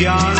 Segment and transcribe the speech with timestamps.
[0.00, 0.39] জ্ঞান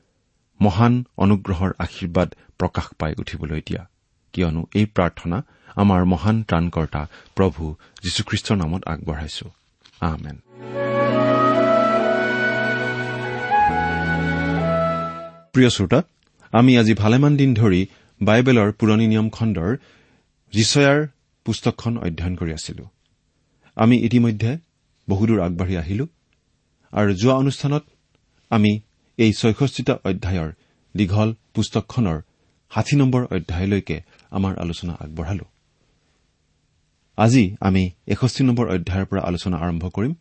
[0.61, 3.87] মহান অনুগ্ৰহৰ আশীৰ্বাদ প্ৰকাশ পাই উঠিবলৈ দিয়া।
[4.33, 5.37] কিয়নো এই প্ৰাৰ্থনা
[5.75, 9.49] আমাৰ মহান ত্ৰাণকৰ্তা প্ৰভু যীশুখ্ৰীষ্টৰ নামত আগবঢ়াইছো।
[10.01, 10.37] আমেন।
[15.53, 16.03] প্ৰিয় শ্ৰোতা
[16.51, 17.87] আমি আজি ভালেমান দিন ধৰি
[18.21, 19.77] বাইবেলৰ পুৰণি নিয়ম খণ্ডৰ
[20.53, 21.07] যিচয়াৰ
[21.45, 22.83] পুস্তকখন অধ্যয়ন কৰি আছিলো।
[23.75, 24.57] আমি ইতিমধ্যে
[25.09, 26.07] বহুদূৰ আগবাঢ়ি আহিলো
[26.91, 27.83] আৰু যোৱা অনুষ্ঠানত
[28.49, 28.79] আমি
[29.17, 30.51] এই ছয়ষষ্ঠিটা অধ্যায়ৰ
[30.95, 32.21] দীঘল পুস্তকখনৰ
[32.71, 35.45] ষাঠি নম্বৰ অধ্যায়লৈকে আমাৰ আলোচনা আগবঢ়ালো।
[37.17, 40.13] আজি আমি এষষ্ঠি নম্বৰ অধ্যায়ৰ পৰা আলোচনা আৰম্ভ কৰিম।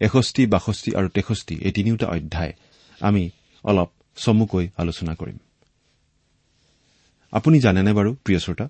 [0.00, 2.52] এষষ্ঠি বাষষ্ঠি আৰু তেষষ্ঠি এই তিনিওটা অধ্যায়
[3.00, 3.30] আমি
[3.64, 5.38] অলপ চমুকৈ আলোচনা কৰিম।
[7.32, 8.68] আপুনি জানেনে বাৰু প্ৰিয় শ্ৰোতা?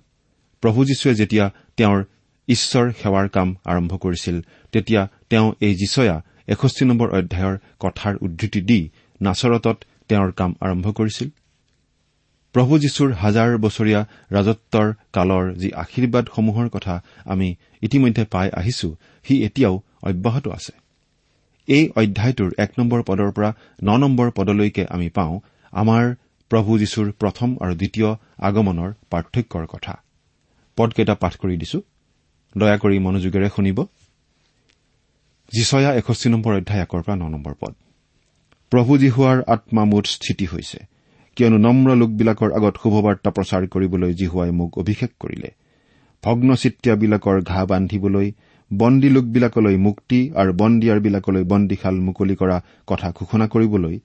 [0.61, 2.03] প্ৰভু যীশুৱে যেতিয়া তেওঁৰ
[2.47, 4.41] ঈশ্বৰ সেৱাৰ কাম আৰম্ভ কৰিছিল
[4.71, 8.89] তেতিয়া তেওঁ এই যিচয়া এষষ্ঠি নম্বৰ অধ্যায়ৰ কথাৰ উদ্ধৃতি দি
[9.21, 9.77] নাচৰতত
[10.07, 11.29] তেওঁৰ কাম আৰম্ভ কৰিছিল।
[12.53, 19.81] প্ৰভু যীশুৰ হাজাৰ বছৰীয়া ৰাজত্বৰ কালৰ যি আশীৰ্বাদসমূহৰ কথা আমি ইতিমধ্যে পাই আহিছো সি এতিয়াও
[20.01, 20.71] অব্যাহত আছে।
[21.67, 25.39] এই অধ্যায়টোৰ এক নম্বৰ পদৰ পৰা ন নম্বৰ পদলৈকে আমি পাওঁ
[25.71, 26.15] আমাৰ
[26.49, 29.93] প্ৰভু যীশুৰ প্ৰথম আৰু দ্বিতীয় আগমনৰ পাৰ্থক্যৰ কথা।
[30.77, 31.81] পদকেইটা পাঠ কৰি দিছো।
[32.57, 33.85] দয়া কৰি মনোযোগেৰে শুনিব।
[35.51, 37.73] যিচয়া এষষ্ঠি নম্বৰ অধ্যায় একৰ পৰা ন নম্বৰ পদ।
[38.73, 40.79] প্ৰভু জিহুৱাৰ আত্মা মুঠ স্থিতি হৈছে
[41.37, 45.49] কিয়নো নম্ৰ লোকবিলাকৰ আগত শুভবাৰ্তা প্ৰচাৰ কৰিবলৈ জিহুৱাই মোক অভিষেক কৰিলে।
[46.23, 48.27] ভগ্নচিত্যাবিলাকৰ ঘাঁ বান্ধিবলৈ
[48.71, 53.95] বন্দী লোকবিলাকলৈ মুক্তি আৰু বন্দীয়াৰবিলাকলৈ বন্দীশাল মুকলি কৰা কথা ঘোষণা কৰিবলৈ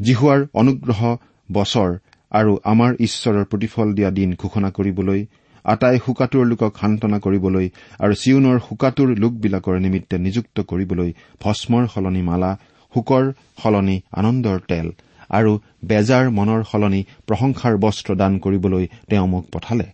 [0.00, 1.00] জিহুৱাৰ অনুগ্ৰহ
[1.48, 1.90] বছৰ
[2.32, 5.20] আৰু আমাৰ ঈশ্বৰৰ প্ৰতিফল দিয়া দিন ঘোষণা কৰিবলৈ
[5.64, 7.66] আটাই শোকাতুৰ লোকক সান্তনা কৰিবলৈ
[8.04, 12.52] আৰু চিউনৰ শোকাতুৰ লোকবিলাকৰ নিমিত্তে নিযুক্ত কৰিবলৈ ভস্মৰ সলনি মালা
[12.94, 13.24] শোকৰ
[13.62, 14.86] সলনি আনন্দৰ তেল
[15.30, 15.52] আৰু
[15.84, 19.86] বেজাৰ মনৰ সলনি প্ৰশংসাৰ বস্ত্ৰ দান কৰিবলৈ তেওঁ মোক পঠালে।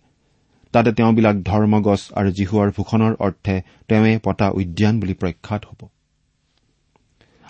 [0.73, 3.55] তাতে তেওঁবিলাক ধৰ্মগছ আৰু জিহুৱাৰ ভূষণৰ অৰ্থে
[3.87, 5.81] তেওঁৱে পতা উদ্যান বুলি প্ৰখ্যাত হ'ব।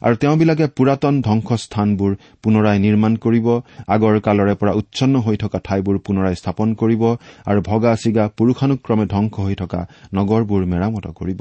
[0.01, 2.11] আৰু তেওঁবিলাকে পুৰাতন ধ্বংসস্থানবোৰ
[2.43, 3.47] পুনৰাই নিৰ্মাণ কৰিব
[3.87, 7.03] আগৰ কালৰে পৰা উচ্ছন্ন হৈ থকা ঠাইবোৰ পুনৰাই স্থাপন কৰিব
[7.45, 9.81] আৰু ভগা ছিগা পুৰুষানুক্ৰমে ধ্বংস হৈ থকা
[10.13, 11.39] নগৰবোৰ মেৰামত কৰিব।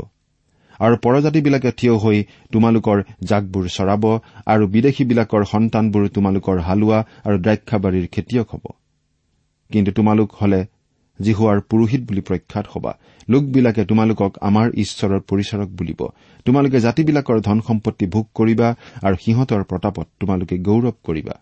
[0.81, 2.19] আৰু পৰজাতিবিলাকে থিয় হৈ
[2.53, 4.05] তোমালোকৰ জাকবোৰ চৰাব
[4.47, 8.65] আৰু বিদেশীবিলাকৰ সন্তানবোৰ তোমালোকৰ হালোৱা আৰু দ্ৰাক্ষাবাৰীৰ খেতিয়ক হ'ব।
[9.71, 10.61] কিন্তু তোমালোক হলে
[11.21, 12.93] জিহুৱাৰ পুৰোহিত বুলি প্ৰখ্যাত হবা।
[13.29, 16.01] লোকবিলাকে তোমালোকক আমাৰ ঈশ্বৰৰ পৰিচাৰক বুলিব।
[16.47, 18.69] তোমালোকে জাতিবিলাকৰ ধন সম্পত্তি ভোগ কৰিবা
[19.07, 21.35] আৰু সিহঁতৰ প্ৰতাপত তোমালোকে গৌৰৱ কৰিবা।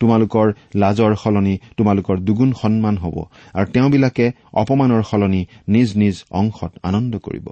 [0.00, 3.16] তোমালোকৰ লাজৰ সলনি তোমালোকৰ দুগুণ সন্মান হ'ব
[3.54, 7.46] আৰু তেওঁবিলাকে অপমানৰ সলনি নিজ নিজ অংশত আনন্দ কৰিব।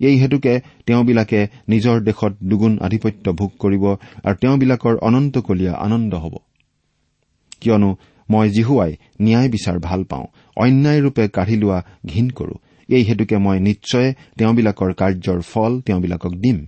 [0.00, 0.54] এই হেতুকে
[0.86, 3.84] তেওঁবিলাকে নিজৰ দেশত দুগুণ আধিপত্য ভোগ কৰিব
[4.26, 6.34] আৰু তেওঁবিলাকৰ অনন্তকলীয়া আনন্দ হ'ব।
[7.60, 7.90] কিয়নো
[8.28, 10.26] মই জিহুৱাই ন্যায় বিচাৰ ভাল পাওঁ
[10.56, 12.54] অন্যায়ৰূপে কাঢ়ি লোৱা ঘীন কৰো।
[12.88, 14.08] এই হেতুকে মই নিশ্চয়
[14.38, 16.58] তেওঁবিলাকৰ কাৰ্যৰ ফল তেওঁবিলাকক দিম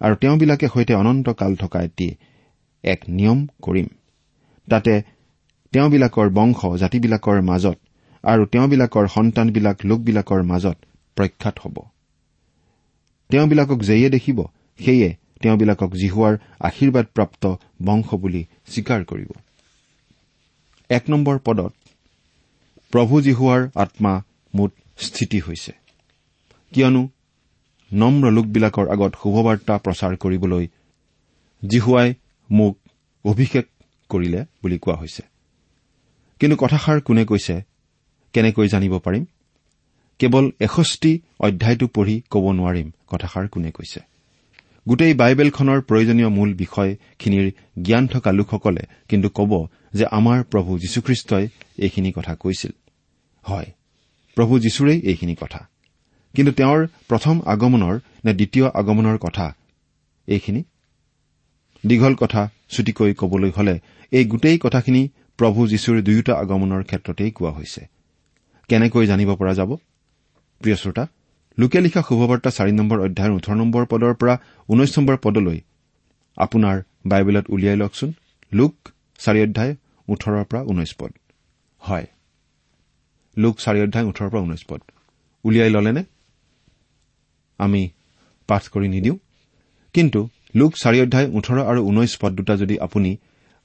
[0.00, 2.08] আৰু তেওঁবিলাকে সৈতে অনন্তকাল থকা এটি
[2.84, 3.88] এক নিয়ম কৰিম।
[4.68, 4.94] তাতে
[5.72, 7.78] তেওঁবিলাকৰ বংশ জাতিবিলাকৰ মাজত
[8.24, 10.76] আৰু তেওঁবিলাকৰ সন্তানবিলাক লোকবিলাকৰ মাজত
[11.16, 11.76] প্ৰখ্যাত হ'ব।
[13.28, 14.38] তেওঁবিলাকক যেয়ে দেখিব
[14.78, 17.54] সেয়ে তেওঁবিলাকক জিহুৱাৰ আশীৰ্বাদপ্ৰাপ্ত
[17.84, 19.30] বংশ বুলি স্বীকাৰ কৰিব।
[20.90, 21.72] এক নম্বৰ পদত
[22.92, 25.72] প্ৰভু জিহুৱাৰ আত্মা মুঠ স্থিতি হৈছে।
[26.72, 27.08] কিয়নো
[27.92, 30.66] নম্ৰ লোকবিলাকৰ আগত শুভবাৰ্তা প্ৰচাৰ কৰিবলৈ
[31.62, 32.14] জিহুৱাই
[32.50, 32.78] মোক
[33.24, 33.66] অভিষেক
[34.08, 35.22] কৰিলে বুলি কোৱা হৈছে।
[36.40, 37.62] কিন্তু কথাষাৰ কোনে কৈছে
[38.32, 39.24] কেনেকৈ জানিব পাৰিম?
[40.18, 44.00] কেৱল এষষ্ঠি অধ্যায়টো পঢ়ি ক'ব নোৱাৰিম। কথাষাৰ কোনে কৈছে?
[44.88, 51.48] গোটেই বাইবেলখনৰ প্ৰয়োজনীয় মূল বিষয়খিনিৰ জ্ঞান থকা লোকসকলে কিন্তু ক'ব যে আমাৰ প্ৰভু যীশুখ্ৰীষ্টই
[51.78, 52.70] এইখিনি কথা কৈছিল।
[53.42, 53.66] হয়
[54.34, 55.68] প্ৰভু যীশুৰেই এইখিনি কথা।
[56.36, 59.54] কিন্তু তেওঁৰ প্ৰথম আগমনৰ নে দ্বিতীয় আগমনৰ কথা
[60.26, 60.64] এইখিনি?
[61.86, 67.86] দীঘল কথা ছুটিকৈ কবলৈ হলে এই গোটেই কথাখিনি প্ৰভু যীশুৰ দুয়োটা আগমনৰ ক্ষেত্ৰতেই কোৱা হৈছে।
[68.68, 69.76] কেনেকৈ জানিব পৰা যাব?
[70.58, 71.06] প্ৰিয় শ্ৰোতা
[71.58, 74.34] লোকে লিখা শুভবাৰ্তা চাৰি নম্বৰ অধ্যায়ৰ ওঠৰ নম্বৰ পদৰ পৰা
[74.68, 75.60] ঊনৈশ নম্বৰ পদলৈ
[76.36, 78.12] আপোনাৰ বাইবেলত উলিয়াই লওকচোন।
[78.52, 78.74] লোক
[79.18, 79.76] চাৰি অধ্যায়
[80.08, 81.12] ওঠৰৰ পৰা ঊনৈশ পদ।
[81.78, 82.06] হয়।
[83.36, 84.80] লোক চাৰি অধ্যায় ওঠৰৰ পৰা ঊনৈশ পদ।
[85.44, 86.04] উলিয়াই ললেনে?
[87.58, 87.90] আমি
[88.46, 89.18] পাঠ কৰি নিদিওঁ।
[89.92, 93.16] কিন্তু লোক চাৰি অধ্যায় ওঠৰ আৰু ঊনৈশ পদ দুটা যদি আপুনি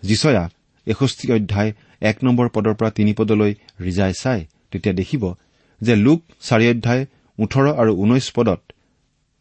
[0.02, 0.50] যিচয়া
[0.86, 5.34] এষষ্ঠি অধ্যায় এক নম্বৰ পদৰ পৰা তিনি পদলৈ ৰিজাই চাই তেতিয়া দেখিব
[5.82, 7.06] যে লোক চাৰি অধ্যায়
[7.40, 8.62] ওঠৰ আৰু ঊনৈশ পদত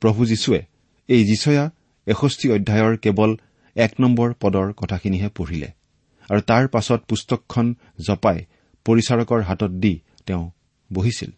[0.03, 0.61] প্ৰভু যীশুৱে
[1.09, 1.65] এই যিচয়া
[2.07, 3.31] এষষ্ঠি অধ্যায়ৰ কেৱল
[3.77, 5.69] এক নম্বৰ পদৰ কথাখিনিহে পঢ়িলে
[6.31, 7.67] আৰু তাৰ পাছত পুস্তকখন
[8.07, 8.39] জপাই
[8.85, 9.95] পৰিচাৰকৰ হাতত দি
[10.27, 10.51] তেওঁ
[10.93, 11.31] বহিছিল।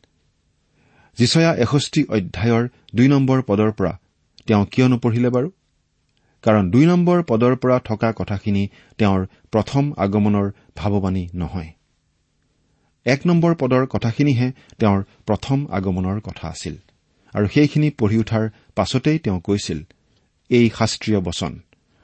[1.19, 3.93] যিচয়া এষষ্ঠি অধ্যায়ৰ দুই নম্বৰ পদৰ পৰা
[4.47, 5.49] তেওঁ কিয় নপঢ়িলে বাৰু?
[6.43, 8.69] কাৰণ দুই নম্বৰ পদৰ পৰা থকা কথাখিনি
[8.99, 10.47] তেওঁৰ প্ৰথম আগমনৰ
[10.77, 11.71] ভাৱবাণী নহয়।
[13.07, 16.75] এক নম্বৰ পদৰ কথাখিনিহে তেওঁৰ প্ৰথম আগমনৰ কথা আছিল।
[17.35, 18.45] আৰু সেইখিনি পঢ়ি উঠাৰ
[18.75, 19.79] পাছতেই তেওঁ কৈছিল
[20.51, 21.53] এই শাস্ত্ৰীয় বচন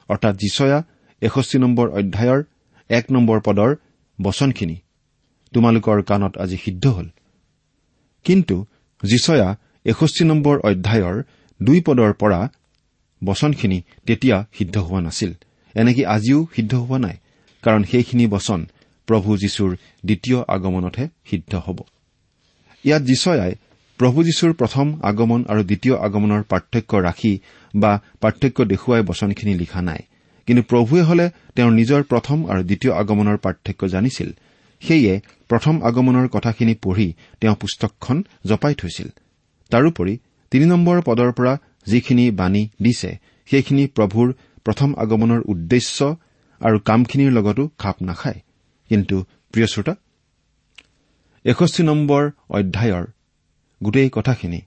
[0.09, 0.79] অৰ্থাৎ যিচয়া
[1.21, 2.39] এষষ্ঠি নম্বৰ অধ্যায়ৰ
[2.89, 3.71] এক নম্বৰ পদৰ
[4.19, 4.77] বচনখিনি
[5.53, 7.07] তোমালোকৰ কাণত আজি সিদ্ধ হ'ল।
[8.25, 8.55] কিন্তু
[9.03, 9.47] যিচয়া
[9.85, 11.17] এষষ্ঠি নম্বৰ অধ্যায়ৰ
[11.59, 12.39] দুই পদৰ পৰা
[13.21, 15.31] বচনখিনি তেতিয়া সিদ্ধ হোৱা নাছিল।
[15.75, 17.17] এনেকে আজিও সিদ্ধ হোৱা নাই
[17.63, 18.59] কাৰণ সেইখিনি বচন
[19.11, 19.71] প্ৰভু যীশুৰ
[20.05, 21.79] দ্বিতীয় আগমনতহে সিদ্ধ হ'ব।
[22.85, 23.53] ইয়াত যিচয়াই
[23.99, 27.33] প্ৰভু যীশুৰ প্ৰথম আগমন আৰু দ্বিতীয় আগমনৰ পাৰ্থক্য ৰাখি
[27.75, 27.91] বা
[28.21, 30.01] পাৰ্থক্য দেখুৱাই বচনখিনি লিখা নাই।
[30.47, 31.25] কিন্তু প্ৰভুৱে হলে
[31.55, 34.29] তেওঁৰ নিজৰ প্ৰথম আৰু দ্বিতীয় আগমনৰ পাৰ্থক্য জানিছিল।
[34.81, 35.13] সেয়ে
[35.49, 39.09] প্ৰথম আগমনৰ কথাখিনি পঢ়ি তেওঁ পুস্তকখন জপাই থৈছিল।
[39.71, 40.17] তাৰোপৰি
[40.51, 41.53] তিনি নম্বৰ পদৰ পৰা
[41.87, 43.11] যিখিনি বাণী দিছে
[43.45, 44.33] সেইখিনি প্ৰভুৰ
[44.65, 46.15] প্ৰথম আগমনৰ উদ্দেশ্য
[46.61, 48.39] আৰু কামখিনিৰ লগতো খাপ নাখায়।
[48.91, 49.17] কিন্তু
[49.53, 49.93] প্ৰিয় শ্ৰোতা
[51.45, 53.05] এষষ্ঠি নম্বৰ অধ্যায়ৰ
[53.83, 54.61] গোটেই কথাখিনি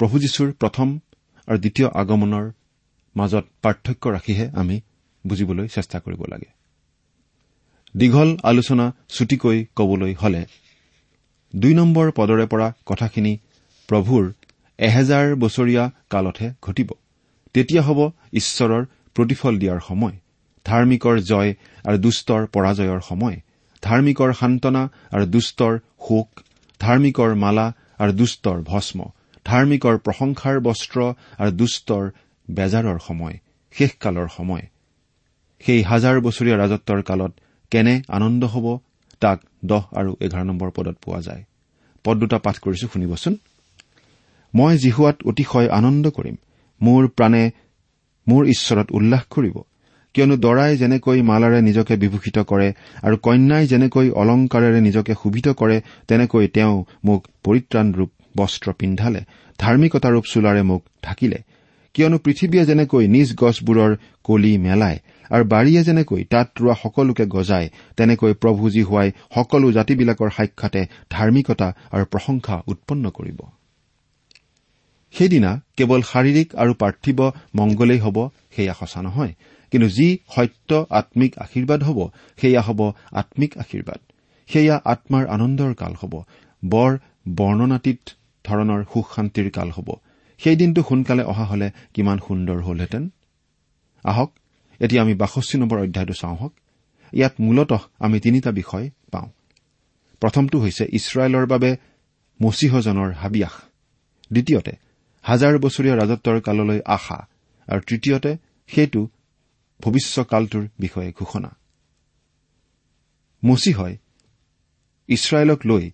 [0.00, 0.88] প্ৰভু যীশুৰ প্ৰথম
[1.48, 2.44] আৰু দ্বিতীয় আগমনৰ
[3.16, 4.76] মাজত পাৰ্থক্য ৰাখিহে আমি
[5.24, 6.50] বুজিবলৈ চেষ্টা কৰিব লাগে।
[7.96, 10.42] দীঘল আলোচনা ছুটিকৈ কবলৈ হলে
[11.56, 13.32] দুই নম্বৰ পদৰে পৰা কথাখিনি
[13.88, 14.24] প্ৰভুৰ
[14.78, 16.88] এহেজাৰ বছৰীয়া কালতহে ঘটিব।
[17.54, 18.00] তেতিয়া হ'ব
[18.32, 18.82] ঈশ্বৰৰ
[19.16, 20.16] প্ৰতিফল দিয়াৰ সময়।
[20.66, 21.50] ধাৰ্মিকৰ জয়
[21.84, 23.36] আৰু দুষ্টৰ পৰাজয়ৰ সময়।
[23.82, 26.28] ধাৰ্মিকৰ সান্তনা আৰু দুষ্টৰ শোক।
[26.80, 27.66] ধাৰ্মিকৰ মালা
[27.98, 28.98] আৰু দুষ্টৰ ভস্ম।
[29.44, 30.98] ধাৰ্মিকৰ প্ৰশংসাৰ বস্ত্ৰ
[31.38, 32.04] আৰু দুষ্টৰ
[32.50, 33.36] বেজাৰৰ সময়।
[33.74, 34.64] শেষকালৰ সময়।
[35.60, 37.32] সেই হাজাৰ বছৰীয়া ৰাজত্বৰ কালত
[37.70, 38.66] কেনে আনন্দ হ'ব
[39.20, 41.42] তাক দহ আৰু এঘাৰ নম্বৰ পদত পোৱা যায়।
[42.04, 43.34] পদ দুটা পাঠ কৰিছো শুনিবচোন।
[44.54, 46.36] মই জিহুৱাত অতিশয় আনন্দ কৰিম।
[46.82, 47.50] মোৰ প্ৰাণে
[48.28, 49.56] মোৰ ঈশ্বৰত উল্লাস কৰিব।
[50.16, 52.68] কিয়নো দৰাই যেনেকৈ মালাৰে নিজকে বিভূষিত কৰে
[53.02, 55.76] আৰু কন্যাই যেনেকৈ অলংকাৰেৰে নিজকে শোভিত কৰে
[56.08, 59.20] তেনেকৈ তেওঁ মোক পৰিত্ৰাণ ৰূপ বস্ত্ৰ পিন্ধালে
[59.58, 61.38] ধাৰ্মিকতাৰূপ চোলাৰে মোক ঢাকিলে।
[61.94, 63.92] কিয়নো পৃথিৱীয়ে যেনেকৈ নিজ গছবোৰৰ
[64.24, 64.98] কলি মেলায়
[65.30, 71.68] আৰু বাৰীয়ে যেনেকৈ তাত ৰোৱা সকলোকে গজায় তেনেকৈ প্ৰভু যি হোৱাই সকলো জাতিবিলাকৰ সাক্ষাতে ধাৰ্মিকতা
[71.94, 73.38] আৰু প্ৰশংসা উৎপন্ন কৰিব।
[75.14, 77.18] সেইদিনা কেৱল শাৰীৰিক আৰু পাৰ্থিৱ
[77.56, 78.16] মংগলেই হ'ব
[78.56, 79.32] সেয়া সঁচা নহয়।
[79.76, 82.08] কিন্তু যি সত্য আম্মিক আশীৰ্বাদ হ'ব
[82.40, 84.12] সেয়া হ'ব আম্মিক আশীৰ্বাদ।
[84.48, 86.22] সেয়া আত্মাৰ আনন্দৰ কাল হ'ব।
[86.64, 86.98] বৰ
[87.36, 87.98] বৰ্ণনাতীত
[88.44, 89.94] ধৰণৰ সুখ শান্তিৰ কাল হ'ব।
[90.38, 93.08] সেই দিনটো সোনকালে অহা হলে কিমান সুন্দৰ হলহেঁতেন।
[94.04, 94.32] আহক
[94.80, 96.52] এতিয়া আমি বাষষ্ঠি নম্বৰ অধ্যায়টো চাওঁ হওক।
[97.12, 99.28] ইয়াত মূলতঃ আমি তিনিটা বিষয় পাওঁ।
[100.20, 101.76] প্ৰথমটো হৈছে ইছৰাইলৰ বাবে
[102.42, 103.52] মচীহজনৰ হাবিয়াস।
[104.32, 104.72] দ্বিতীয়তে
[105.22, 107.26] হাজাৰ বছৰীয়া ৰাজত্বৰ কাললৈ আশা।
[107.66, 109.08] আৰু তৃতীয়তে সেইটো
[109.80, 111.50] ভৱিষ্যকালটোৰ বিষয়ে ঘোষণা।
[113.42, 113.94] মচীহই
[115.08, 115.84] ইছৰাইলক লৈ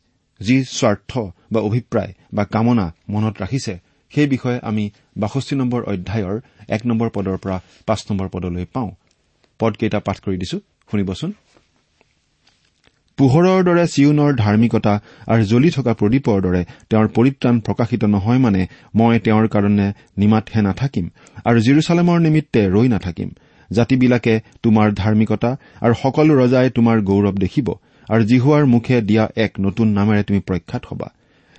[0.40, 1.10] যি স্বাৰ্থ
[1.52, 3.74] বা অভিপ্ৰায় বা কামনা মনত ৰাখিছে
[4.12, 6.36] সেই বিষয়ে আমি বাষষ্ঠি নম্বৰ অধ্যায়ৰ
[6.68, 8.90] এক নম্বৰ পদৰ পৰা পাঁচ নম্বৰ পদলৈ পাওঁ।
[9.60, 10.58] পদকেইটা পাঠ কৰি দিছো
[10.90, 11.32] শুনিবচোন।
[13.18, 14.94] পোহৰৰ দৰে চিউনৰ ধাৰ্মিকতা
[15.26, 18.60] আৰু জ্বলি থকা প্ৰদীপৰ দৰে তেওঁৰ পৰিত্ৰাণ প্ৰকাশিত নহয় মানে
[18.94, 19.86] মই তেওঁৰ কাৰণে
[20.18, 21.06] নিমাতহে নাথাকিম
[21.44, 23.28] আৰু জিৰচালেমৰ নিমিত্তে ৰৈ নাথাকিম।
[23.72, 25.50] জাতিবিলাকে তোমাৰ ধাৰ্মিকতা
[25.80, 27.68] আৰু সকলো ৰজাই তোমাৰ গৌৰৱ দেখিব
[28.08, 31.08] আৰু জিহুৱাৰ মুখে দিয়া এক নতুন নামেৰে তুমি প্ৰখ্যাত হবা।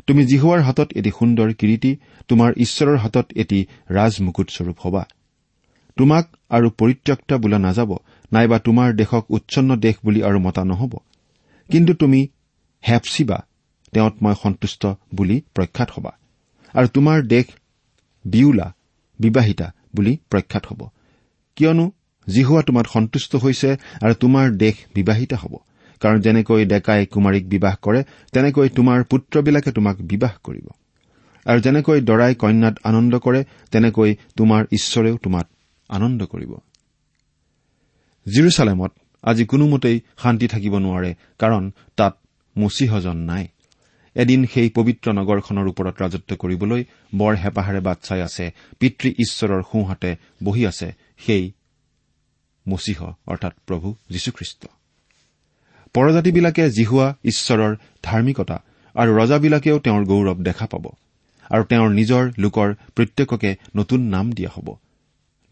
[0.08, 1.91] তুমি জিহুৱাৰ হাতত এটি সুন্দৰ কিৰিটি
[2.27, 5.03] তোমাৰ ঈশ্বৰৰ হাতত এটি ৰাজমুকুটস্বৰূপ হবা।
[5.98, 7.91] তোমাক আৰু পৰিত্যক্তা বোলা নাযাব
[8.34, 10.93] নাইবা তোমাৰ দেশক উচ্ছন্ন দেশ বুলি আৰু মতা নহব।
[11.70, 12.27] কিন্তু তুমি
[12.84, 13.38] হেপচিবা
[13.91, 16.12] তেওঁত মই সন্তুষ্ট বুলি প্ৰখ্যাত হবা।
[16.74, 17.46] আৰু তোমাৰ দেশ
[18.25, 18.67] বিউলা
[19.20, 20.82] বিবাহিতা বুলি প্ৰখ্যাত হব।
[21.55, 21.86] কিয়নো
[22.27, 23.69] জিহুৱা তোমাত সন্তুষ্ট হৈছে
[24.01, 25.53] আৰু তোমাৰ দেশ বিবাহিতা হ'ব।
[26.01, 28.03] কাৰণ যেনেকৈ ডেকাই কুমাৰীক বিবাহ কৰে
[28.33, 30.67] তেনেকৈ তোমাৰ পুত্ৰবিলাকে তোমাক বিবাহ কৰিব।
[31.45, 35.47] আৰু যেনেকৈ দৰাই কন্যাত আনন্দ কৰে তেনেকৈ তোমাৰ ঈশ্বৰেও তোমাত
[35.89, 36.51] আনন্দ কৰিব।
[38.25, 38.91] জিৰচালেমত
[39.23, 42.13] আজি কোনোমতেই শান্তি থাকিব নোৱাৰে কাৰণ তাত
[42.57, 43.47] মচীহজন নাই।
[44.15, 46.83] এদিন সেই পবিত্ৰ নগৰখনৰ ওপৰত ৰাজত্ব কৰিবলৈ
[47.15, 48.45] বৰ হেঁপাহেৰে বাট চাই আছে
[48.79, 51.51] পিতৃ ঈশ্বৰৰ সোঁহাতে বহি আছে সেই
[52.70, 54.67] মচীহ অৰ্থাৎ প্ৰভু যীশুখ্ৰীষ্ট।
[55.93, 58.58] পৰজাতিবিলাকে জিহুৱা ঈশ্বৰৰ ধাৰ্মিকতা
[58.96, 60.86] আৰু ৰজাবিলাকেও তেওঁৰ গৌৰৱ দেখা পাব
[61.51, 64.75] আৰু তেওঁৰ নিজৰ লোকৰ প্ৰত্যেককে নতুন নাম দিয়া হ'ব।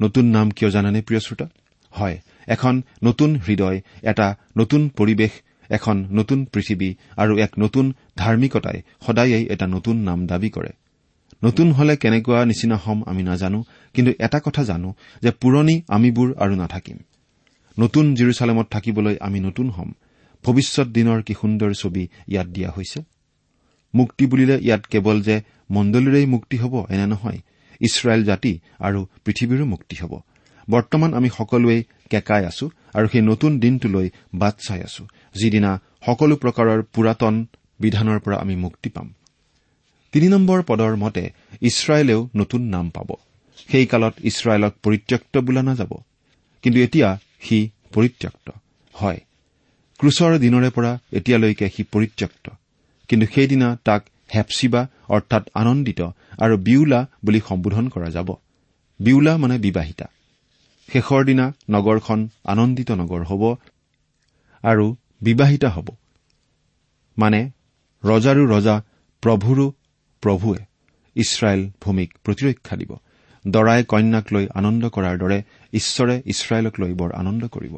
[0.02, 1.48] নতুন নাম কিয় জানেনে প্ৰিয় শ্ৰোতা?
[1.92, 5.32] হয় এখন নতুন হৃদয় এটা নতুন পৰিৱেশ
[5.70, 10.70] এখন নতুন পৃথিৱী আৰু এক নতুন ধাৰ্মিকতাই সদায়েই এটা নতুন নাম দাবী কৰে।
[11.44, 13.60] নতুন হলে কেনেকুৱা নিচিনা হ'ম আমি নাজানো
[13.96, 14.90] কিন্তু এটা কথা জানো
[15.24, 16.98] যে পুৰণি আমিবোৰ আৰু নাথাকিম।
[17.80, 19.90] নতুন জিৰচালেমত থাকিবলৈ আমি নতুন হ'ম।
[20.44, 23.00] ভৱিষ্যত দিনৰ কি সুন্দৰ ছবি ইয়াত দিয়া হৈছে?
[23.94, 25.36] মুক্তি বুলিলে ইয়াত কেৱল যে
[25.72, 27.40] মণ্ডলীৰেই মুক্তি হ'ব এনে নহয়
[27.82, 30.14] ইছৰাইল জাতি আৰু পৃথিৱীৰো মুক্তি হ'ব।
[30.70, 35.04] বৰ্তমান আমি সকলোৱেই কেকাই আছো আৰু সেই নতুন দিনটোলৈ বাট চাই আছো
[35.36, 35.72] যিদিনা
[36.06, 37.46] সকলো প্ৰকাৰৰ পুৰাতন
[37.80, 39.08] বিধানৰ পৰা আমি মুক্তি পাম।
[40.12, 41.24] তিনি নম্বৰ পদৰ মতে
[41.62, 43.10] ইছৰাইলেও নতুন নাম পাব।
[43.72, 45.92] সেই কালত ইছৰাইলক পৰিত্যক্ত বোলা নাযাব
[46.62, 48.52] কিন্তু এতিয়া সি পৰিত্যক্ত
[48.94, 49.20] হয়।
[49.98, 52.50] ক্ৰুচৰ দিনৰে পৰা এতিয়ালৈকে সি পৰিত্যক্ত।
[53.08, 54.02] কিন্তু সেইদিনা তাক
[54.36, 56.02] হেপচিবা অৰ্থাৎ আনন্দিত
[56.40, 58.36] আৰু বিউলা বুলি সম্বোধন কৰা যাব।
[59.00, 60.06] বিউলা মানে বিবাহিতা।
[60.90, 63.44] শেষৰ দিনা নগৰখন আনন্দিত নগৰ হ'ব
[64.64, 65.88] আৰু বিবাহিতা হ'ব।
[67.18, 67.50] মানে
[68.04, 68.76] ৰজাৰো ৰজা
[69.22, 69.72] প্ৰভুৰো
[70.24, 70.62] প্ৰভুৱে
[71.16, 72.92] ইছৰাইল ভূমিক প্ৰতিৰক্ষা দিব।
[73.48, 75.38] দৰাই কন্যাক লৈ আনন্দ কৰাৰ দৰে
[75.74, 77.76] ঈশ্বৰে ইছৰাইলক লৈ বৰ আনন্দ কৰিব।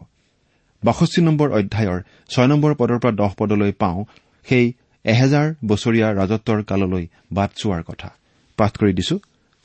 [0.84, 4.06] বাষষ্ঠি নম্বৰ অধ্যায়ৰ ছয় নম্বৰ পদৰ পৰা দহ পদলৈ পাওঁ
[4.50, 4.74] সেই
[5.06, 8.10] এহেজাৰ বছৰীয়া ৰাজত্বৰ কাললৈ বাট চোৱাৰ কথা।
[8.58, 9.16] পাঠ কৰি দিছো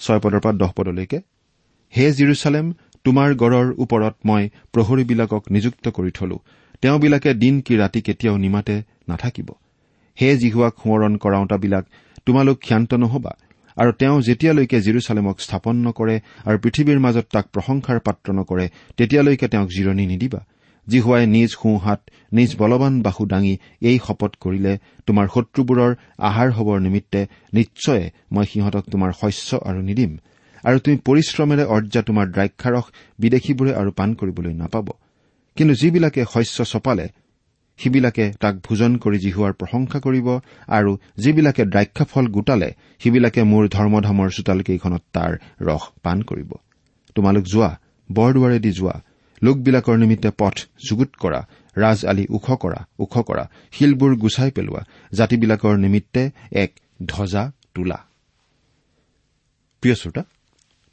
[0.00, 1.18] ছয় পদৰ পৰা দহ পদলৈকে।
[1.96, 2.72] হে জিৰচালেম
[3.04, 6.36] তোমাৰ গড়ৰ ওপৰত মই প্ৰহৰীবিলাকক নিযুক্ত কৰি থলো।
[6.82, 9.48] তেওঁবিলাকে দিন কি ৰাতি কেতিয়াও নিমাতে নাথাকিব।
[10.20, 11.84] হে জিহুৱাক সোঁৱৰণ কৰাওঁতাবিলাক
[12.26, 13.32] তোমালোক ক্ষান্ত নহবা
[13.76, 19.68] আৰু তেওঁ যেতিয়ালৈকে জিৰচালেমক স্থাপন নকৰে আৰু পৃথিৱীৰ মাজত তাক প্ৰশংসাৰ পাত্ৰ নকৰে তেতিয়ালৈকে তেওঁক
[19.76, 20.40] জিৰণি নিদিবা।
[20.86, 22.00] জিহুৱাই নিজ সোঁহাত
[22.32, 24.72] নিজ বলৱান বাহু দাঙি এই শপত কৰিলে
[25.06, 27.20] তোমাৰ শত্ৰুবোৰৰ আহাৰ হবৰ নিমিত্তে
[27.54, 30.10] নিশ্চয়ে মই সিহঁতক তোমাৰ শস্য আৰু নিদিম।
[30.64, 32.86] আৰু তুমি পৰিশ্ৰমেৰে অৰ্জা তোমাৰ দ্ৰাক্ষাৰস
[33.18, 34.86] বিদেশীবোৰে আৰু পাণ কৰিবলৈ নাপাব।
[35.56, 37.06] কিন্তু যিবিলাকে শস্য চপালে
[37.78, 40.28] সিবিলাকে তাক ভোজন কৰি জিহুৱাৰ প্ৰশংসা কৰিব
[40.68, 42.70] আৰু যিবিলাকে দ্ৰাক্ষাফল গোটালে
[43.02, 46.50] সিবিলাকে মোৰ ধৰ্মধামৰ চোতালকেইখনত তাৰ ৰস পাণ কৰিব।
[47.16, 47.70] তোমালোক যোৱা
[48.08, 48.96] বৰদুৱাৰেদি যোৱা
[49.42, 51.40] লোকবিলাকৰ নিমিত্তে পথ যুগুত কৰা
[51.76, 56.22] ৰাজ আলি ওখ কৰা ওখ কৰা শিলবোৰ গুচাই পেলোৱা জাতিবিলাকৰ নিমিত্তে
[56.62, 56.70] এক
[57.06, 57.42] ধ্বজা
[57.74, 57.98] তোলা।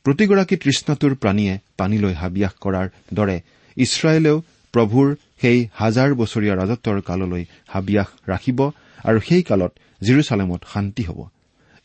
[0.06, 3.38] প্ৰতিগৰাকী তৃষ্ণাটোৰ প্ৰাণীয়ে পানীলৈ হাবিয়াস কৰাৰ দৰে
[3.78, 4.38] ইছৰাইলেও
[4.76, 5.08] প্ৰভুৰ
[5.42, 8.60] সেই হাজাৰ বছৰীয়া ৰাজত্বৰ কাললৈ হাবিয়াস ৰাখিব
[9.06, 11.20] আৰু সেই কালত জিৰচালেমত শান্তি হ'ব।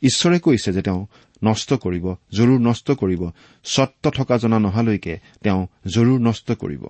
[0.02, 1.00] ঈশ্বৰে কৈছে যে তেওঁ
[1.44, 3.22] নষ্ট কৰিব জৰুৰ নষ্ট কৰিব
[3.64, 6.84] স্বত্ব থকা জনা নহালৈকে তেওঁ জৰুৰ নষ্ট কৰিব।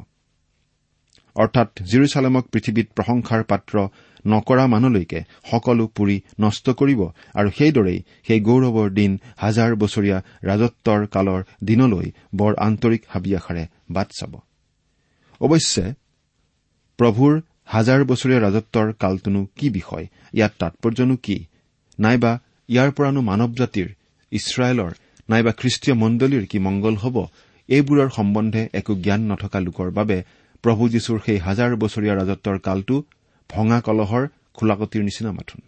[1.37, 3.75] অৰ্থাৎ জিৰচালেমক পৃথিৱীত প্ৰশংসাৰ পাত্ৰ
[4.27, 7.01] নকৰা মানলৈকে সকলো পুৰি নষ্ট কৰিব
[7.35, 14.33] আৰু সেইদৰেই সেই গৌৰৱৰ দিন হাজাৰ বছৰীয়া ৰাজত্বৰ কালৰ দিনলৈ বৰ আন্তৰিক হাবিয়াসাৰে বাট চাব।
[15.41, 15.95] অৱশ্যে
[16.99, 20.07] প্ৰভুৰ হাজাৰ বছৰীয়া ৰাজত্বৰ কালটোনো কি বিষয়?
[20.35, 21.37] ইয়াত তাৎপৰ্যনো কি?
[21.99, 22.33] নাইবা
[22.69, 23.89] ইয়াৰ পৰানো মানৱ জাতিৰ
[24.33, 24.93] ইছৰাইলৰ
[25.29, 27.17] নাইবা খ্ৰীষ্টীয় মণ্ডলীৰ কি মংগল হ'ব?
[27.69, 30.23] এইবোৰৰ সম্বন্ধে একো জ্ঞান নথকা লোকৰ বাবে
[30.63, 32.97] প্ৰভু যীশুৰ সেই হাজাৰ বছৰীয়া ৰাজত্বৰ কালটো
[33.51, 35.61] ভঙা কলহৰ খোলাকটিৰ নিচিনা মাথোন।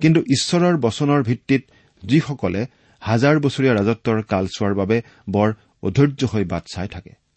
[0.00, 1.62] কিন্তু ঈশ্বৰৰ বচনৰ ভিত্তিত
[2.04, 2.66] যিসকলে
[3.00, 5.48] হাজাৰ বছৰীয়া ৰাজত্বৰ কাল চোৱাৰ বাবে বৰ
[5.82, 7.27] অধৈৰ্য হৈ বাট চাই থাকে।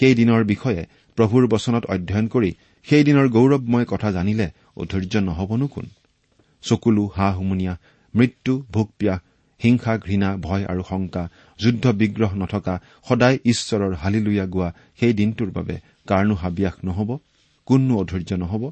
[0.00, 0.82] সেই দিনৰ বিষয়ে
[1.18, 2.50] প্ৰভুৰ বচনত অধ্যয়ন কৰি
[2.86, 5.86] সেই দিনৰ গৌৰৱময় কথা জানিলে অধৈৰ্য নহবনো কোন?
[6.62, 7.74] চকুলো হা হুমুনিয়া
[8.14, 9.18] মৃত্যু ভোক পিয়াহ
[9.62, 11.22] হিংসা ঘৃণা ভয় আৰু শংকা
[11.58, 12.74] যুদ্ধ বিগ্ৰহ নথকা
[13.08, 14.68] সদায় ঈশ্বৰৰ হালিলুয়া গোৱা
[15.00, 15.76] সেই দিনটোৰ বাবে
[16.06, 17.18] কাৰণো হাবিয়াস নহব?
[17.66, 18.62] কোননো অধৈৰ্য নহব?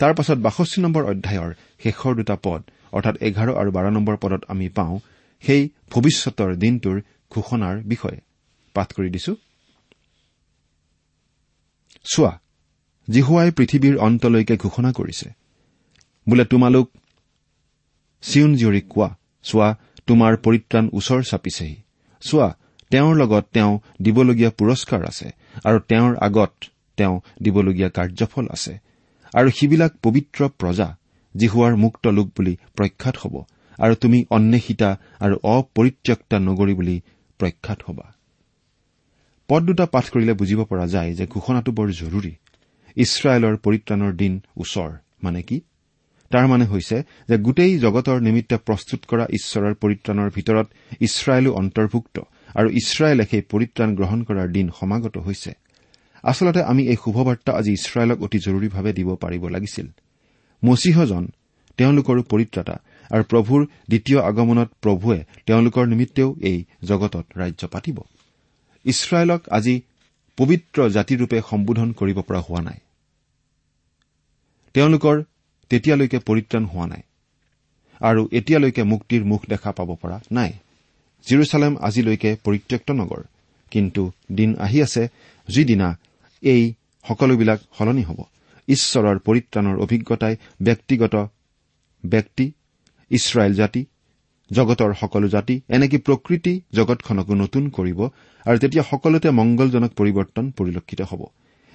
[0.00, 1.50] তাৰ পাছত বাষষ্ঠি নম্বৰ অধ্যায়ৰ
[1.82, 2.60] শেষৰ দুটা পদ
[2.92, 4.98] অৰ্থাৎ এঘাৰ আৰু বাৰ নম্বৰ পদত আমি পাওঁ
[5.42, 6.96] সেই ভৱিষ্যতৰ দিনটোৰ
[7.30, 8.18] ঘোষণাৰ বিষয়ে।
[8.74, 9.32] পাঠ কৰি দিছো।
[12.04, 12.32] চোৱা
[13.08, 15.30] জিহুৱাই পৃথিৱীৰ অন্তলৈকে ঘোষণা কৰিছে।
[16.28, 16.90] বোলে তোমালোক
[18.22, 19.68] চিউন জীয়ৰীক কোৱা চোৱা
[20.06, 21.76] তোমাৰ পৰিত্ৰাণ ওচৰ চাপিছেহি।
[22.20, 22.48] চোৱা
[22.90, 25.28] তেওঁৰ লগত তেওঁ দিবলগীয়া পুৰস্কাৰ আছে
[25.64, 26.52] আৰু তেওঁৰ আগত
[26.96, 28.78] তেওঁ দিবলগীয়া কাৰ্যফল আছে।
[29.34, 30.96] আৰু সিবিলাক পবিত্ৰ প্ৰজা
[31.36, 33.34] জিহুৱাৰ মুক্ত লোক বুলি প্ৰখ্যাত হ'ব।
[33.78, 37.00] আৰু তুমি অন্বেষিতা আৰু অপৰিত্যক্তা নগৰী বুলি
[37.38, 38.06] প্ৰখ্যাত হবা।
[39.50, 42.32] পদ দুটা পাঠ কৰিলে বুজিব পৰা যায় যে ঘোষণাটো বৰ জৰুৰী।
[42.96, 44.32] ইছৰাইলৰ পৰিত্ৰাণৰ দিন
[44.62, 44.90] ওচৰ
[45.24, 45.56] মানে কি?
[46.30, 46.96] তাৰ মানে হৈছে
[47.28, 50.66] যে গোটেই জগতৰ নিমিত্তে প্ৰস্তুত কৰা ঈশ্বৰৰ পৰিত্ৰাণৰ ভিতৰত
[51.06, 52.16] ইছৰাইলো অন্তৰ্ভুক্ত
[52.58, 55.50] আৰু ইছৰাইলে সেই পৰিত্ৰাণ গ্ৰহণ কৰাৰ দিন সমাগত হৈছে।
[56.24, 59.86] আচলতে আমি এই শুভবাৰ্তা আজি ইছৰাইলক অতি জৰুৰীভাৱে দিব পাৰিব লাগিছিল।
[60.62, 61.24] মচীহজন
[61.78, 62.76] তেওঁলোকৰো পৰিত্ৰাতা
[63.10, 63.60] আৰু প্ৰভুৰ
[63.90, 66.58] দ্বিতীয় আগমনত প্ৰভুৱে তেওঁলোকৰ নিমিত্তেও এই
[66.88, 67.98] জগতত ৰাজ্য পাতিব।
[68.84, 69.74] ইছৰাইলক আজি
[70.38, 72.78] পবিত্ৰ জাতিৰূপে সম্বোধন কৰিব পৰা হোৱা নাই।
[74.74, 75.16] তেওঁলোকৰ
[75.70, 77.02] তেতিয়ালৈকে পৰিত্ৰাণ হোৱা নাই
[78.00, 80.50] আৰু এতিয়ালৈকে মুক্তিৰ মুখ দেখা পাব পৰা নাই।
[81.26, 83.22] জিৰচালেম আজিলৈকে পৰিত্যক্ত নগৰ
[83.72, 84.02] কিন্তু
[84.34, 85.02] দিন আহি আছে
[85.48, 85.88] যিদিনা
[86.42, 86.62] এই
[87.04, 88.18] সকলোবিলাক সলনি হ'ব।
[88.68, 91.14] ঈশ্বৰৰ পৰিত্ৰাণৰ অভিজ্ঞতাই ব্যক্তিগত
[92.04, 92.44] ব্যক্তি
[93.10, 93.80] ইছৰাইল জাতি
[94.50, 98.00] জগতৰ সকলো জাতি এনেকি প্ৰকৃতি জগতখনকো নতুন কৰিব
[98.46, 101.22] আৰু তেতিয়া সকলোতে মংগলজনক পৰিৱৰ্তন পৰিলক্ষিত হ'ব।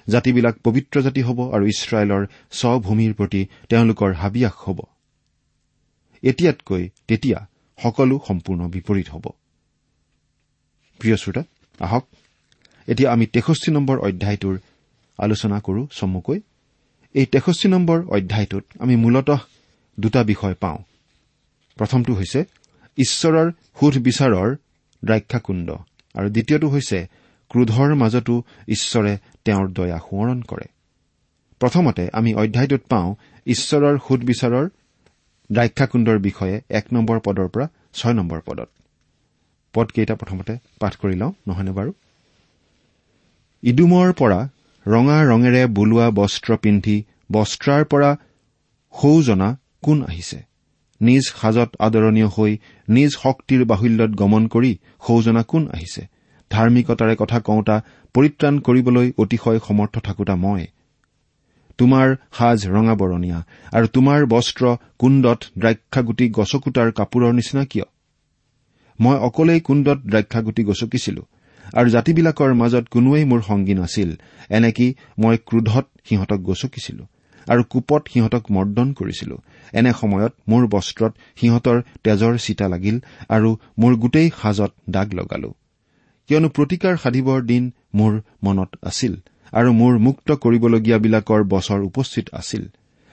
[0.06, 4.78] জাতিবিলাক পবিত্ৰ জাতি হ'ব আৰু ইছৰাইলৰ স্বভূমিৰ প্ৰতি তেওঁলোকৰ হাবিয়াস হ'ব।
[6.22, 7.38] এতিয়াতকৈ তেতিয়া
[7.78, 9.24] সকলো সম্পূৰ্ণ বিপৰীত হ'ব।
[11.00, 11.42] প্ৰিয় শ্ৰোতা
[11.80, 12.04] আহক
[12.88, 14.56] এতিয়া আমি তেষষ্ঠি নম্বৰ অধ্যায়টোৰ
[15.18, 16.38] আলোচনা কৰো চমুকৈ।
[17.14, 19.40] এই তেষষ্ঠি নম্বৰ অধ্যায়টোত আমি মূলতঃ
[19.98, 20.78] দুটা বিষয় পাওঁ।
[21.76, 22.40] প্ৰথমটো হৈছে
[22.98, 24.56] ঈশ্বৰৰ সুধ বিচাৰৰ
[25.04, 25.68] দ্ৰাক্ষাকুণ্ড
[26.14, 26.98] আৰু দ্বিতীয়টো হৈছে
[27.50, 30.66] ক্ৰোধৰ মাজতো ঈশ্বৰে তেওঁৰ দয়া সোঁৱৰণ কৰে।
[31.60, 33.14] প্ৰথমতে আমি অধ্যায়টোত পাওঁ
[33.46, 34.64] ঈশ্বৰৰ সুধ বিচাৰৰ
[35.52, 38.68] দ্ৰাক্ষাকুণ্ডৰ বিষয়ে এক নম্বৰ পদৰ পৰা ছয় নম্বৰ পদত।
[39.74, 41.92] পদকেইটা প্ৰথমতে পাঠ কৰি লওঁ নহয়নে বাৰু?
[43.62, 44.48] ইডুমৰ পৰা
[44.86, 48.16] ৰঙা ৰঙেৰে বোলোৱা বস্ত্ৰ পিন্ধি বস্ত্ৰাৰ পৰা
[48.94, 50.55] সৌজনা কোন আহিছে?
[51.00, 56.02] নিজ সাজত আদৰণীয় হৈ নিজ শক্তিৰ বাহুল্যত গমন কৰি সৌজনা কোন আহিছে?
[56.50, 57.76] ধাৰ্মিকতাৰে কথা কওঁতা
[58.14, 60.66] পৰিত্ৰাণ কৰিবলৈ অতিশয় সমৰ্থ থাকোতা মই।
[61.78, 67.84] তোমাৰ সাজ ৰঙা বৰণীয়া আৰু তোমাৰ বস্ত্ৰ কুণ্ডত দ্ৰাক্ষাগুটি গছকোটাৰ কাপোৰৰ নিচিনা কিয়?
[69.00, 71.22] মই অকলেই কুণ্ডত দ্ৰাক্ষাগুটি গছকিছিলো
[71.74, 74.10] আৰু জাতিবিলাকৰ মাজত কোনোৱেই মোৰ সংগী নাছিল।
[74.50, 77.06] এনেকি মই ক্ৰোধত সিহঁতক গছকিছিলো
[77.48, 79.36] আৰু কোপত সিহঁতক মৰ্দন কৰিছিলো।
[79.72, 82.96] এনে সময়ত মোৰ বস্ত্ৰত সিহঁতৰ তেজৰ চিতা লাগিল
[83.28, 85.50] আৰু মোৰ গোটেই সাজত দাগ লগালো।
[86.28, 89.14] কিয়নো প্ৰতিকাৰ সাধিবৰ দিন মোৰ মনত আছিল
[89.52, 92.64] আৰু মোৰ মুক্ত কৰিবলগীয়াবিলাকৰ বছৰ উপস্থিত আছিল।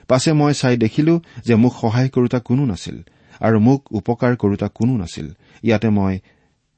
[0.07, 2.97] পাছে মই চাই দেখিলো যে মোক সহায় কৰোতা কোনো নাছিল
[3.39, 5.27] আৰু মোক উপকাৰ কৰোতা কোনো নাছিল।
[5.63, 6.19] ইয়াতে মই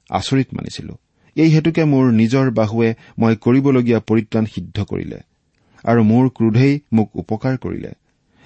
[0.09, 0.93] আচৰিত মানিছিলো।
[1.35, 5.19] এই হেতুকে মোৰ নিজৰ বাহুৱে মই কৰিবলগীয়া পৰিত্ৰাণ সিদ্ধ কৰিলে
[5.83, 7.91] আৰু মোৰ ক্ৰোধেই মোক উপকাৰ কৰিলে।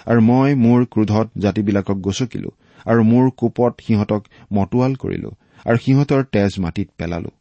[0.06, 2.52] আৰু মই মোৰ ক্ৰোধত জাতিবিলাকক গচকিলো
[2.86, 4.22] আৰু মোৰ কোপত সিহঁতক
[4.54, 5.32] মতোৱাল কৰিলো
[5.66, 7.32] আৰু সিহঁতৰ তেজ মাটিত পেলালো।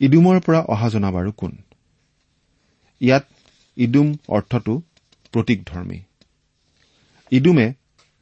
[0.00, 1.52] ইডুমৰ পৰা অহা জনা বাৰু কোন?
[3.00, 3.24] ইয়াত
[3.76, 4.74] ইডুম অৰ্থটো
[5.32, 5.98] প্ৰতীকধৰ্মী
[7.32, 7.66] ইডুমে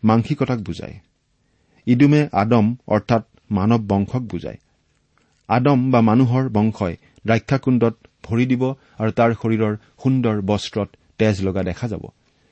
[0.02, 0.96] মাংসিকতাক বুজায়।
[1.86, 4.58] ইডুমে আদম অৰ্থাৎ মানৱ বংশক বুজায়।
[5.48, 6.94] আদম বা মানুহৰ বংশই
[7.26, 8.62] দ্ৰাক্ষাকুণ্ডত ভৰি দিব
[8.98, 12.04] আৰু তাৰ শৰীৰৰ সুন্দৰ বস্ত্ৰত তেজ লগা দেখা যাব।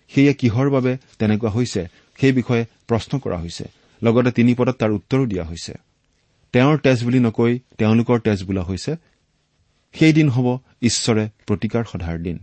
[0.08, 1.82] সেয়ে কিহৰ বাবে তেনেকুৱা হৈছে
[2.20, 3.64] সেই বিষয়ে প্ৰশ্ন কৰা হৈছে।
[4.02, 5.72] লগতে তিনি পদত তাৰ উত্তৰো দিয়া হৈছে।
[6.52, 8.96] তেওঁৰ তেজ বুলি নকৈ তেওঁলোকৰ তেজ বোলা হৈছে
[9.94, 12.38] সেই দিন হ'ব ঈশ্বৰে প্ৰতিকাৰ সধাৰ দিন।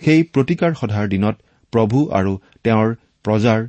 [0.00, 1.36] সেই প্ৰতিকাৰ সধাৰ দিনত
[1.72, 3.60] প্ৰভু আৰু তেওঁৰ প্ৰজাৰ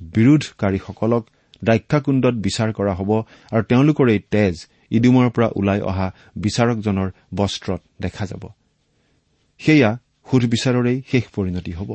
[0.00, 1.24] বিৰোধকাৰীসকলক
[1.64, 3.10] দ্ৰাক্ষাকুণ্ডত বিচাৰ কৰা হ'ব
[3.50, 8.48] আৰু তেওঁলোকৰ এই তেজ ইডুমৰ পৰা ওলাই অহা বিচাৰকজনৰ বস্ত্ৰত দেখা যাব।
[9.58, 9.90] সেয়া
[10.30, 11.90] সুধবিচাৰৰেই শেষ পৰিণতি হ'ব।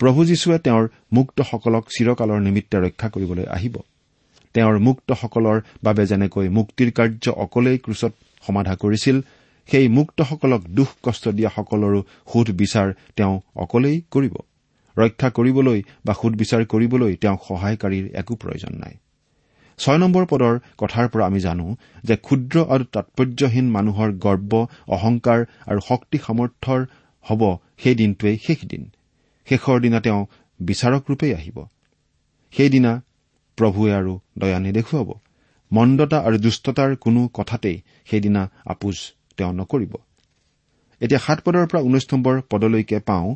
[0.00, 3.74] প্ৰভু যীশুৱে তেওঁৰ মুক্তসকলক চিৰকালৰ নিমিত্তে ৰক্ষা কৰিবলৈ আহিব।
[4.54, 8.12] তেওঁৰ মুক্তসকলৰ বাবে যেনেকৈ মুক্তিৰ কাৰ্য অকলেই ক্ৰুচত
[8.46, 9.16] সমাধা কৰিছিল
[9.68, 12.00] সেই মুক্তসকলক দুখ কষ্ট দিয়া সকলৰো
[12.32, 14.34] সোধ বিচাৰ তেওঁ অকলেই কৰিব।
[14.96, 18.94] ৰক্ষা কৰিবলৈ বা সুদবিচাৰ কৰিবলৈ তেওঁক সহায়কাৰীৰ একো প্ৰয়োজন নাই।
[19.78, 21.66] ছয় নম্বৰ পদৰ কথাৰ পৰা আমি জানো
[22.04, 24.52] যে ক্ষুদ্ৰ আৰু তাৎপৰ্যহীন মানুহৰ গৰ্ব
[24.88, 26.80] অহংকাৰ আৰু শক্তি সামৰ্থ্যৰ
[27.22, 27.42] হ'ব
[27.78, 28.90] সেই দিনটোৱেই শেষ দিন
[29.48, 30.26] শেষৰ দিনা তেওঁ
[30.62, 31.58] বিচাৰক ৰূপেই আহিব।
[32.52, 32.92] সেইদিনা
[33.58, 35.08] প্ৰভুৱে আৰু দয়া নেদেখুৱাব
[35.72, 38.96] মন্দতা আৰু দুষ্টতাৰ কোনো কথাতেই সেইদিনা আপোচ
[39.36, 39.94] তেওঁ নকৰিব।
[41.00, 43.34] এতিয়া সাত পদৰ পৰা ঊনৈশ নম্বৰ পদলৈকে পাওঁ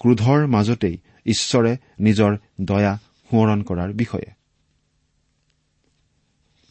[0.00, 2.92] ক্ৰোধৰ মাজতেই ঈশ্বৰে নিজৰ দয়া
[3.30, 4.28] সোঁৱৰণ কৰাৰ বিষয়ে।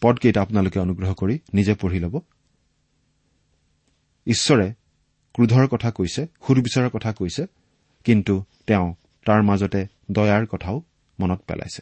[0.01, 2.21] পদকেইটা আপোনালোকে অনুগ্ৰহ কৰি নিজে পঢ়ি ল'ব।
[4.27, 4.73] ঈশ্বৰে
[5.34, 7.46] ক্ৰোধৰ কথা কৈছে সুৰবিচাৰৰ কথা কৈছে
[8.04, 8.93] কিন্তু তেওঁ
[9.26, 10.82] তাৰ মাজতে দয়াৰ কথাও
[11.19, 11.82] মনত পেলাইছে।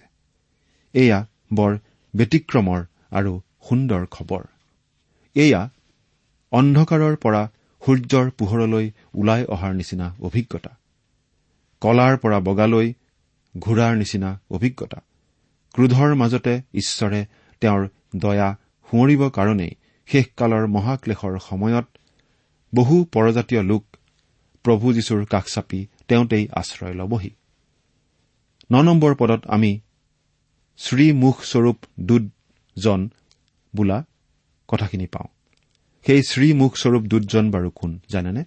[0.94, 1.78] এয়া বৰ
[2.16, 4.44] ব্যতিক্ৰমৰ আৰু সুন্দৰ খবৰ।
[5.36, 5.70] এয়া
[6.52, 7.50] অন্ধকাৰৰ পৰা
[7.86, 10.72] সূৰ্যৰ পোহৰলৈ ওলাই অহাৰ নিচিনা অভিজ্ঞতা।
[11.82, 12.94] কলাৰ পৰা বগালৈ
[13.60, 15.00] ঘোঁৰাৰ নিচিনা অভিজ্ঞতা।
[15.74, 17.26] ক্ৰোধৰ মাজতে ঈশ্বৰে
[17.62, 18.50] তেওঁৰ দয়া
[18.90, 19.72] সুঁৱৰিবৰ কাৰণেই
[20.08, 21.86] শেষকালৰ মহাক্লেশৰ সময়ত
[22.76, 23.86] বহু পৰজাতীয় লোক
[24.64, 27.30] প্ৰভু যীশুৰ কাষ চাপি তেওঁতেই আশ্ৰয় ল'বহি।
[28.72, 29.80] ন নম্বৰ পদত আমি
[30.78, 33.10] শ্ৰীমুখস্বৰূপ দূতজন
[33.76, 34.04] বোলা
[34.68, 35.28] কথাখিনি পাওঁ।
[36.08, 38.44] সেই শ্ৰীমুখস্বৰূপ দূতজন বাৰু কোন জানেনে?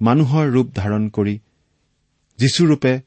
[0.00, 1.38] মানুহৰ ৰূপ ধাৰণ কৰি
[2.38, 3.00] যীশুৰূপে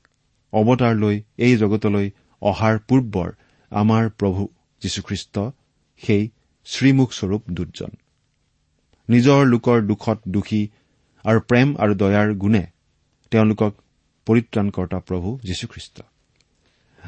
[0.53, 3.31] অৱতাৰ লৈ এই জগতলৈ অহাৰ পূৰ্বৰ
[3.71, 4.47] আমাৰ প্ৰভু
[4.81, 5.39] যীশুখ্ৰীষ্ট
[5.97, 6.29] সেই
[6.65, 7.89] শ্ৰীমুখস্বৰূপ দূতজন।
[9.09, 10.67] নিজৰ লোকৰ দুখত দুখী
[11.25, 12.67] আৰু প্ৰেম আৰু দয়াৰ গুণে
[13.31, 13.73] তেওঁলোকক
[14.25, 16.01] পৰিত্ৰাণকৰ্তা প্ৰভু যীশুখ্ৰীষ্ট।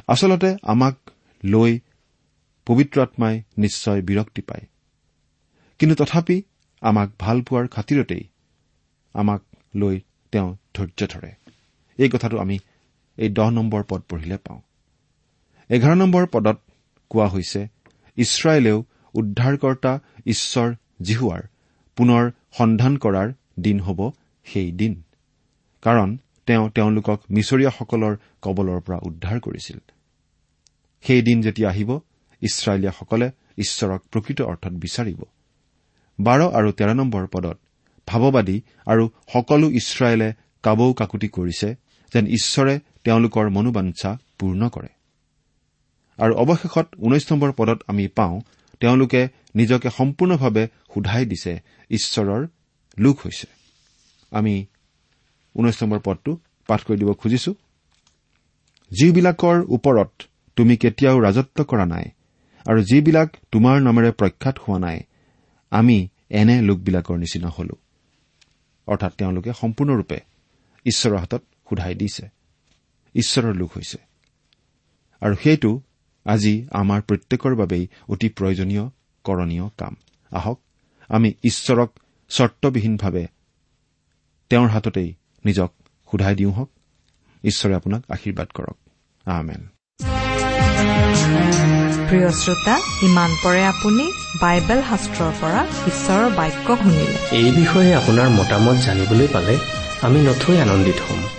[0.08, 0.96] আচলতে আমাক
[1.46, 1.80] লৈ
[2.66, 4.66] পবিত্ৰ আত্মাই নিশ্চয় বিৰক্তি পায়।
[5.80, 6.44] কিন্তু তথাপি
[6.82, 8.24] আমাক ভাল পোৱাৰ খাতিৰতেই
[9.14, 9.42] আমাক
[9.76, 11.32] লৈ তেওঁ ধৈৰ্য ধৰে।
[11.98, 12.60] এই কথাটো আমি
[13.18, 14.62] এই দহ নম্বৰ পদ পঢ়িলে পাওঁ।
[15.70, 16.58] এঘাৰ নম্বৰ পদত
[17.10, 17.68] কোৱা হৈছে
[18.18, 18.84] ইছৰাইলেও
[19.14, 21.42] উদ্ধাৰকৰ্তা ঈশ্বৰ জিহুৱাৰ
[22.00, 24.00] পুনৰ সন্ধান কৰাৰ দিন হ'ব
[24.46, 24.94] সেই দিন।
[25.84, 29.80] কাৰণ তেওঁ তেওঁলোকক মিছৰীয়াসকলৰ কবলৰ পৰা উদ্ধাৰ কৰিছিল।
[31.04, 31.90] সেই দিন যেতিয়া আহিব
[32.42, 35.20] ইছৰাইলীয়াসকলে ঈশ্বৰক প্ৰকৃত অৰ্থত বিচাৰিব।
[36.20, 37.58] বাৰ আৰু তেৰ নম্বৰ পদত
[38.08, 40.30] ভাৱবাদী আৰু সকলো ইছৰাইলে
[40.64, 41.70] কাবৌ কাকুতি কৰিছে
[42.14, 44.92] যেন ঈশ্বৰে তেওঁলোকৰ মনোবাঞ্ছা পূৰ্ণ কৰে।
[46.20, 48.42] আৰু অৱশেষত ঊনৈশ নম্বৰ পদত আমি পাওঁ
[48.80, 49.22] তেওঁলোকে
[49.56, 51.54] নিজকে সম্পূৰ্ণভাৱে সোধাই দিছে।
[51.90, 52.48] ঈশ্বৰৰ
[53.00, 53.48] লোক হৈছে।
[54.32, 54.66] আমি
[55.56, 56.32] ঊনৈশ নম্বৰ পদটো
[56.68, 57.52] পাঠ কৰি দিব খুজিছো।
[58.92, 60.12] যিবিলাকৰ ওপৰত
[60.56, 62.06] তুমি কেতিয়াও ৰাজত্ব কৰা নাই
[62.66, 65.00] আৰু যিবিলাক তোমাৰ নামেৰে প্ৰখ্যাত হোৱা নাই
[65.72, 65.98] আমি
[66.30, 67.76] এনে লোকবিলাকৰ নিচিনা হলো।
[68.88, 70.20] অৰ্থাৎ তেওঁলোকে সম্পূৰ্ণৰূপে
[70.86, 72.26] ঈশ্বৰৰ হাতত সোধাই দিছে।
[73.16, 73.98] ঈশ্বৰৰ লোক হৈছে।
[75.22, 75.82] আৰু সেইটো
[76.26, 78.90] আজি আমাৰ প্ৰত্যেকৰ বাবেই অতি প্ৰয়োজনীয়
[79.24, 79.96] কৰণীয় কাম।
[80.32, 80.60] আহক
[81.10, 81.90] আমি ঈশ্বৰক
[82.30, 83.28] চৰ্তবিহীনভাৱে
[84.50, 85.14] তেওঁৰ হাততেই
[85.46, 85.74] নিজক
[86.12, 86.70] সোধাই দিওঁ হওক
[87.44, 88.78] ঈশ্বৰে আপোনাক আশীৰ্বাদ কৰক।
[89.26, 89.68] আমেন।
[92.10, 98.76] প্ৰিয় শ্ৰোতা ইমান পৰে আপুনি বাইবেল শাস্ত্ৰৰ পৰা ঈশ্বৰৰ বাক্য শুনিলে। এই বিষয়ে আপোনাৰ মতামত
[98.76, 99.58] জানিবলৈ পালে
[100.02, 101.39] আমি নথৈ আনন্দিত হ'ম।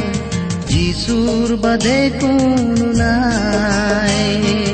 [0.91, 4.70] যিশুৰ বাদে কোনো নাই